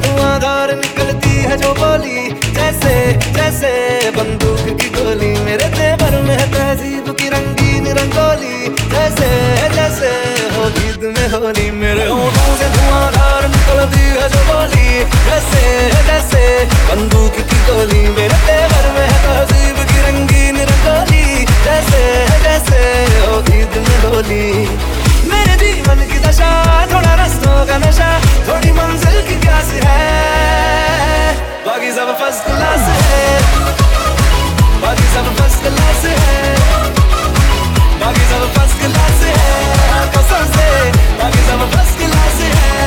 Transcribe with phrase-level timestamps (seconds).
[0.00, 2.20] धुआंधार निकलती है जो बोली।
[2.54, 2.94] जैसे
[3.36, 3.72] जैसे
[4.16, 8.58] बंदूक की गोली। मेरे तेवर में तहजीब की रंगीन रंगोली।
[8.92, 9.30] जैसे
[9.76, 10.10] जैसे
[10.54, 14.88] हो ईद में होली। मेरे होठों से धुआंधार निकलती है जो बोली।
[15.28, 15.64] जैसे
[16.08, 16.44] जैसे
[16.88, 22.04] बंदूक की गोली। मेरे तेवर में तहजीब की रंगीन रंगोली। जैसे
[22.44, 22.80] जैसे
[23.26, 24.48] हो ईद में होली।
[25.30, 26.50] मेरे जीवन दशा
[26.86, 28.08] थोड़ा रस्तों का नशा
[28.48, 30.02] थोड़ी मंजिल की प्यास है
[31.66, 33.24] बाकी सब फ़र्स्ट क्लास है
[34.82, 36.44] बाकी सब फ़र्स्ट क्लास है
[38.02, 40.68] बाकी सब फ़र्स्ट क्लास है कसम से
[41.18, 42.78] बाकी सब फ़र्स्ट क्लास है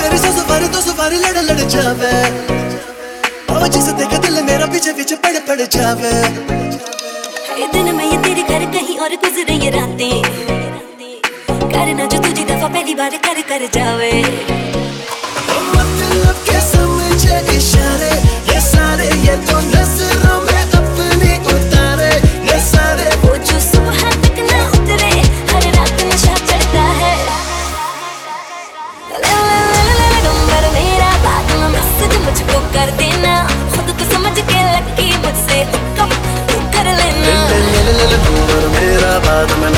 [0.00, 2.16] मेरे सवारी तो सवारी लड़ लड़ जावे
[3.50, 6.61] ओ जिसे देखे दिल मेरा पीछे पीछे पड़ पड़ जावे
[9.12, 10.22] और गुजरे ये रातें।
[11.72, 14.12] करना जो तुझे दफ़ा पहली बार कर कर जावे।
[15.72, 18.12] मतलब के समझे इशारे,
[18.52, 19.61] ये सारे ये तो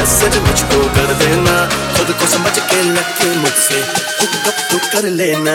[0.05, 1.53] मैसेज मुझको कर देना।
[1.97, 3.81] खुद को समझ के लग के मुझसे
[4.93, 5.55] कर लेना।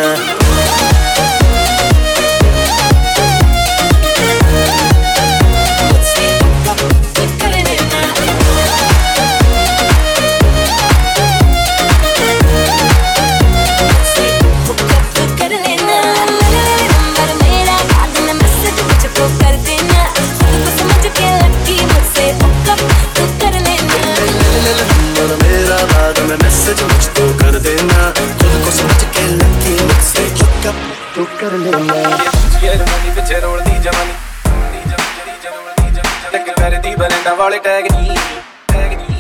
[31.19, 31.93] ਤੂੰ ਕਰ ਲੈਣਾ
[32.63, 34.13] ਯਾਰ ਮਨੀ ਵਿੱਚ ਰੋਲਦੀ ਜਵਾਨੀ।
[36.33, 38.15] ਲੱਗ ਕਰਦੀ ਬਲੈਂਡਾ ਵਾਲੇ ਟੈਗ ਨਹੀਂ
[38.69, 39.17] ਟੈਗ ਨਹੀਂ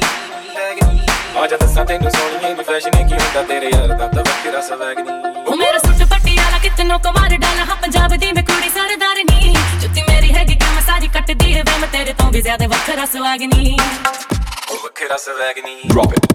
[0.55, 1.01] ਟੈਗ ਨਹੀਂ
[1.43, 3.41] ਆਜਾ ਦੱਸਾਂ ਤੈਨੂੰ ਸੋਹਣੀਏ ਨੀ ਫੈਸ਼ਨ ਕੀ ਹੁੰਦਾ?
[3.43, 7.75] ਤੇਰੇ ਯਾਰ ਦਾ ਤਾਂ ਵੱਖਰਾ ਸਵੈਗ ਨਹੀਂ। ਉਹ ਮੇਰਾ ਸੁੱਟ ਪਟਿਆਲਾ ਕਿਤਨੋਂ ਕਮਾਰ ਡਾਲਾ। ਹਾਂ
[7.81, 12.13] ਪੰਜਾਬ ਦੀ ਮੈਂ ਕੁੜੀ ਸਰਦਾਰ ਨਹੀਂ। ਜੁੱਤੀ ਮੇਰੀ ਹੈਗੀ ਕੰਮ ਸਾਰੀ ਕੱਟਦੀ ਹੈ ਮੈਂ ਤੇਰੇ
[12.13, 13.77] ਤੋਂ ਵੀ ਜ਼ਿਆਦਾ ਵੱਖਰਾ ਸਵੈਗ ਨਹੀਂ।
[14.71, 16.25] ਉਹ ਵੱਖਰਾ ਸਵੈਗ ਨਹੀਂ। Drop it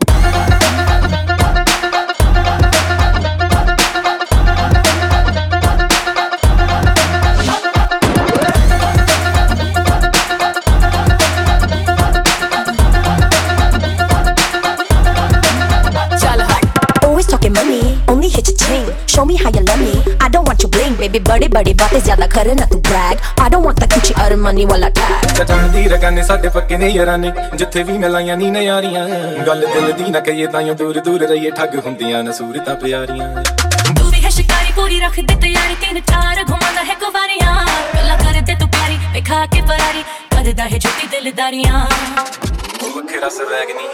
[19.14, 19.94] Show me how you love me.
[20.20, 21.20] I don't want you bling, baby.
[21.30, 23.24] बड़े बड़े बातें ज्यादा करे ना तू brag.
[23.40, 25.28] I don't want the Gucci or money वाला tag.
[25.38, 29.08] ਚਟਣ ਦੀ ਰਕਾਨੇ ਸਾਡੇ ਪੱਕੇ ਨੇ ਯਾਰਾਂ ਨੇ ਜਿੱਥੇ ਵੀ ਮਿਲਾਈਆਂ ਨੀ ਨਿਆਰੀਆਂ
[29.48, 33.28] ਗੱਲ ਦਿਲ ਦੀ ਨਾ ਕਹੀਏ ਤਾਂ ਦੂਰ ਦੂਰ ਰਹੀਏ ਠੱਗ ਹੁੰਦੀਆਂ ਨਾ ਸੂਰਤਾਂ ਪਿਆਰੀਆਂ
[34.00, 37.56] ਤੂੰ ਵੀ ਹੈ ਸ਼ਿਕਾਰੀ ਪੂਰੀ ਰੱਖ ਦੇ ਤਿਆਰੀ ਤਿੰਨ ਚਾਰ ਘੁਮਾਉਂਦਾ ਹੈ ਕੁਵਾਰੀਆਂ
[37.96, 41.86] ਗੱਲਾਂ ਕਰਦੇ ਤੂੰ ਪਿਆਰੀ ਵੇਖਾ ਕੇ ਫਰਾਰੀ ਕਰਦਾ ਹੈ ਝੂਠੀ ਦਿਲਦਾਰੀਆਂ
[42.84, 43.88] ਉਹ ਵੱਖਰਾ ਸਵੈਗ ਨਹੀਂ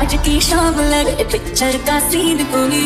[0.00, 2.80] आज की शाम लगे पिक्चर का सीन कोई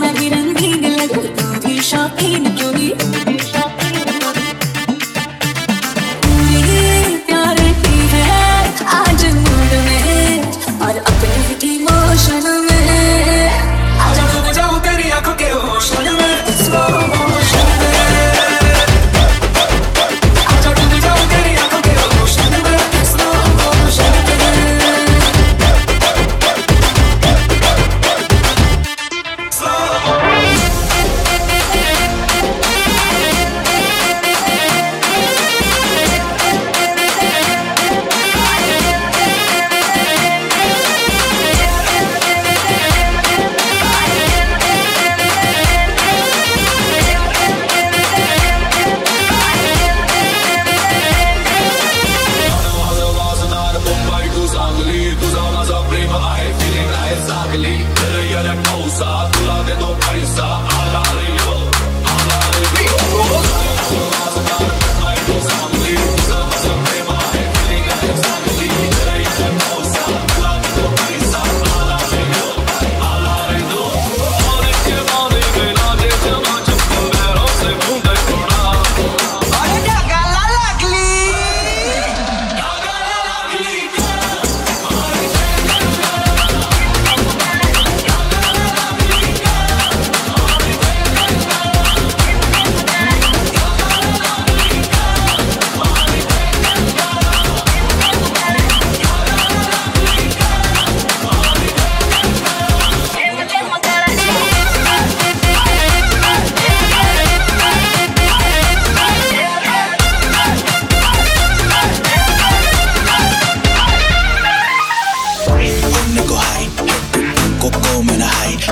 [0.00, 2.72] मैं भी रंगीन लगूं, तू भी शौकीन क्यों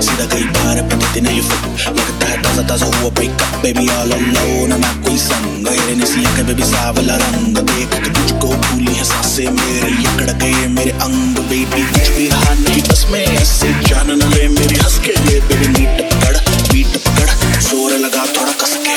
[0.00, 4.12] सीधा गई बार पर जितने ये फिट लगता है ताज़ा ताज़ा हुआ ब्रेकअप बेबी ऑल
[4.12, 9.04] अलोन ना कोई संग ये निसी आँखें बेबी सावला रंग देख के तुझको भूली है
[9.04, 14.10] साँसें मेरे यकड़ गए मेरे अंग बेबी कुछ भी रहा नहीं बस मैं ऐसे जान
[14.12, 16.36] न ले मेरी हंस के लिए बेबी मीट पकड़
[16.72, 18.96] बीट पकड़ ज़ोर लगा थोड़ा कस के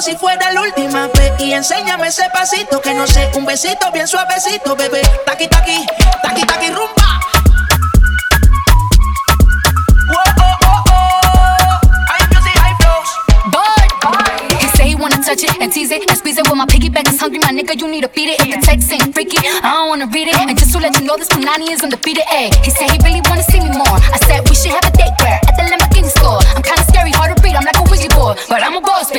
[0.00, 3.90] Como si fuera la última vez y enséñame ese pasito que no sé, un besito
[3.92, 5.02] bien suavecito, bebé.
[5.26, 5.84] Taqui taqui,
[6.22, 7.20] taqui taqui rumba.
[10.08, 11.00] Oh, oh, oh.
[14.58, 16.48] He say he wanna touch it and tease it and squeeze it.
[16.48, 18.40] When my piggyback is hungry, my nigga, you need to feed it.
[18.40, 20.36] If the text ain't freaky, I don't wanna read it.
[20.36, 22.24] And just to let you know, this Punani is undefeated.
[22.32, 24.00] Ayy, he said he really wanna see me more.
[24.00, 24.92] I said we should have a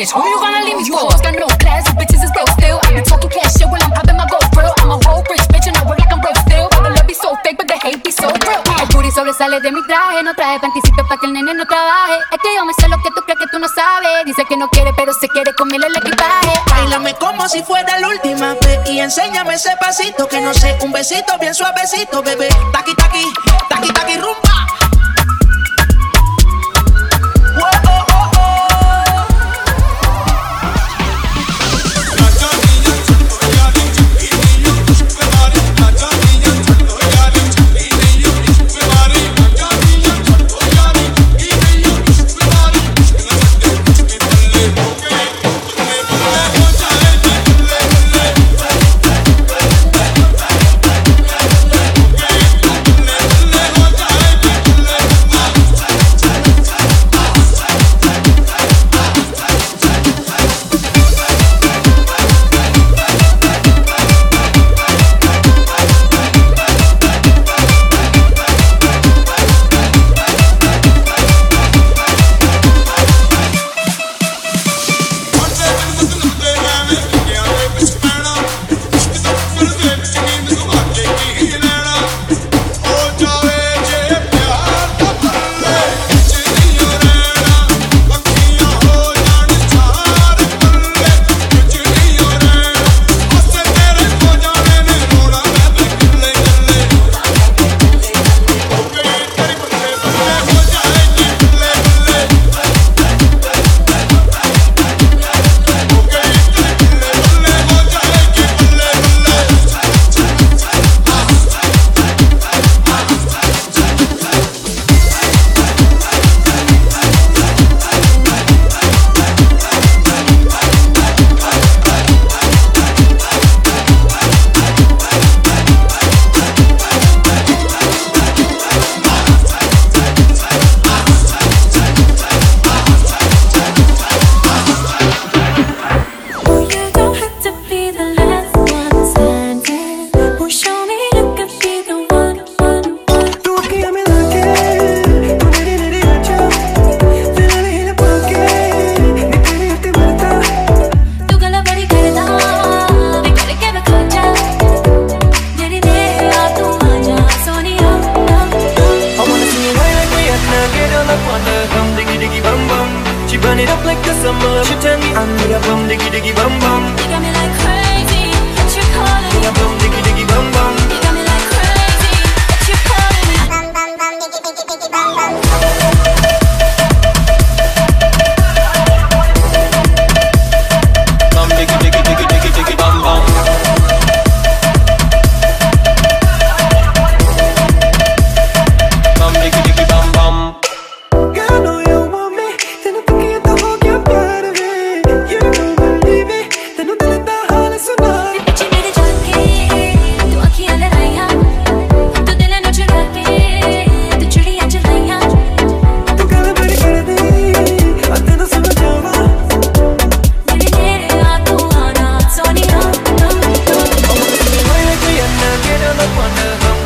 [0.01, 0.13] bitch.
[0.17, 1.09] You gonna leave me for?
[1.21, 2.79] Got no class, you bitches is broke still.
[2.83, 4.41] I be talking cash shit I'm popping my gold.
[4.81, 6.67] I'm a whole rich bitch and I work like I'm broke still.
[6.69, 8.61] The love be so fake, but the hate be so real.
[8.81, 12.17] El booty sobresale de mi traje, no trae panticito pa' que el nene no trabaje.
[12.33, 14.25] Es que yo me sé lo que tú crees que tú no sabes.
[14.25, 16.53] Dice que no quiere, pero se quiere comerle el equipaje.
[16.69, 20.91] Bailame como si fuera la última vez y enséñame ese pasito que no sé, un
[20.91, 22.49] besito bien suavecito, bebé.
[22.73, 23.25] Taqui taqui,
[23.69, 24.70] taqui taqui rumba.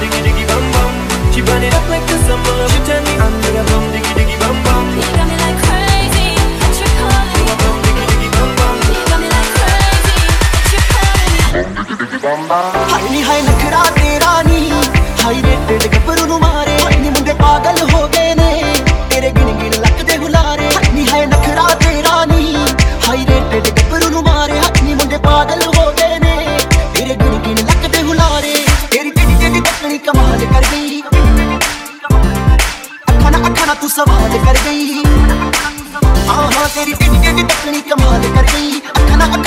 [0.01, 0.45] diggy diggy
[1.33, 3.13] She burn up like the summer She me
[3.59, 4.35] a bum diggy diggy
[4.95, 6.27] You got me like crazy
[6.79, 7.45] you calling
[7.85, 8.29] diggy diggy
[8.95, 10.17] You got me like crazy
[10.73, 12.74] you calling diggy diggy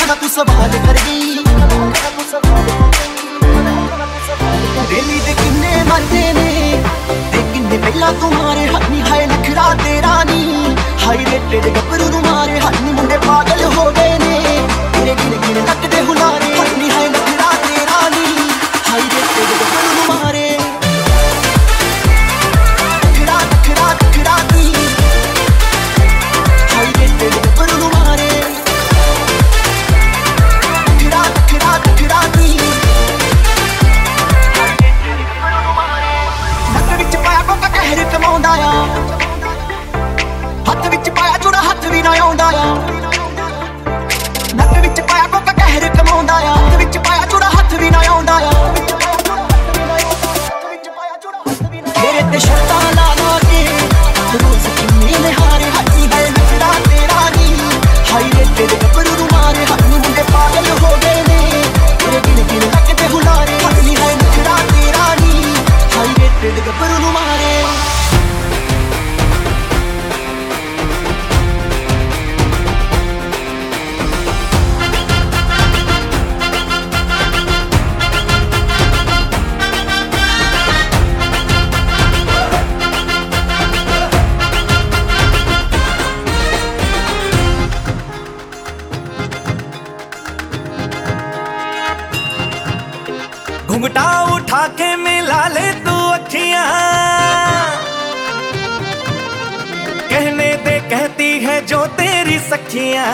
[0.08, 1.26] का तू सवाल कर गई
[4.90, 6.82] ਦਿੱਲੀ ਦੇ ਕਿੰਨੇ ਮਰਦੇ ਨੇ?
[7.32, 12.22] ਤੇ ਕਿੰਨੇ ਪਹਿਲਾਂ ਤੂੰ ਮਾਰੇ ਹੱਥ ਨਹੀਂ ਹਾਏ ਨਖਰਾ ਤੇਰਾ ਨਹੀਂ ਹਾਈ ਰੇਟਡ ਗੱਭਰੂ ਨੂੰ
[12.22, 13.57] ਮਾਰੇ ਹੱਥ ਨਹੀਂ ਮੁੰਡੇ ਪਾਗਲ
[52.38, 52.67] Baby, shut
[102.28, 103.04] जो सखिया।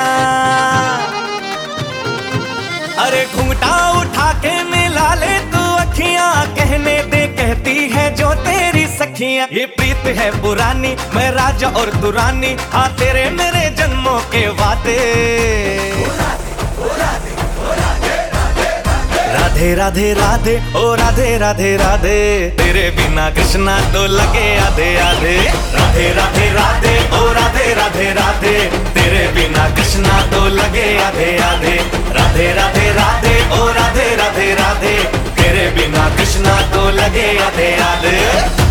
[2.99, 9.47] अरे घूंघटा उठा के मिला ले तू अखियाँ। कहने दे, कहती है जो तेरी सखियाँ।
[9.53, 14.99] ये प्रीत है पुरानी, मैं राजा और दुरानी। रानी हाँ तेरे मेरे जन्मों के वादे।
[19.35, 22.19] राधे राधे राधे, ओ राधे राधे राधे।
[22.59, 25.37] तेरे बिना कृष्णा तो लगे आधे आधे।
[25.75, 28.57] राधे राधे राधे, ओ राधे राधे राधे।
[28.95, 31.77] तेरे बिना कृष्णा तो लगे आधे आधे।
[32.15, 34.97] राधे राधे राधे, ओ राधे राधे राधे।
[35.37, 38.64] तेरे बिना कृष्णा तो लगे आधे आधे।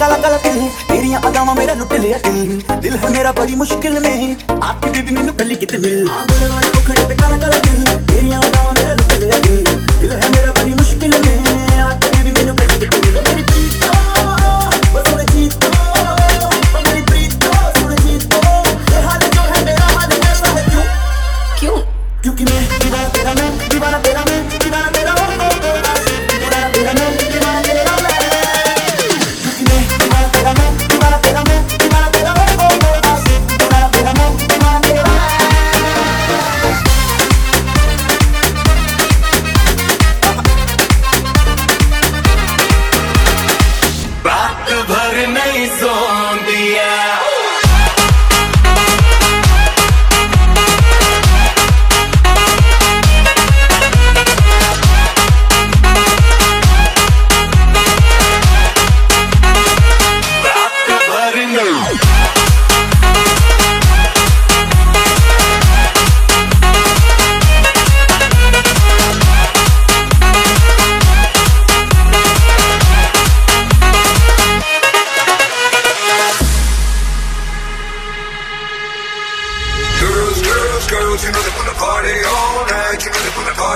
[0.00, 4.16] काला काला दिल तेरी अदावां मेरा लुट लिया दिल दिल है मेरा बड़ी मुश्किल में।
[4.62, 7.80] आपकी बीबी मैनू पहली कितनी। गोरे मुखड़े पे काला काला दिल
[8.76, 9.13] मेरा लुट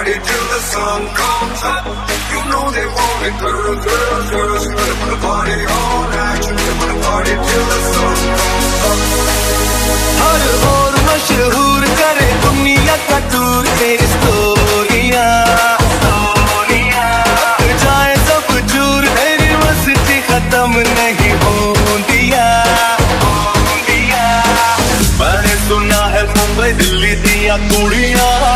[0.09, 1.85] party till the sun comes up.
[2.33, 4.63] You know they want it, girl, girl, girl.
[4.63, 6.43] You wanna put a party all night.
[6.49, 8.99] You wanna put a party till the sun comes up.
[10.21, 15.27] हर और मशहूर करे दुनिया का tour तेरी स्टोरियाँ
[17.83, 21.55] जाए सब चूर तेरी मस्ती खत्म नहीं हो
[22.11, 22.47] दिया
[25.21, 28.48] मैंने सुना है मुंबई दिल्ली दिया कुड़िया